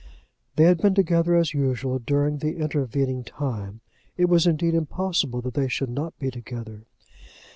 They 0.55 0.63
had 0.63 0.79
been 0.79 0.95
together 0.95 1.35
as 1.35 1.53
usual 1.53 1.99
during 1.99 2.39
the 2.39 2.57
intervening 2.57 3.23
time. 3.23 3.81
It 4.17 4.29
was, 4.29 4.47
indeed, 4.47 4.73
impossible 4.73 5.41
that 5.43 5.53
they 5.53 5.67
should 5.67 5.91
not 5.91 6.17
be 6.17 6.31
together. 6.31 6.87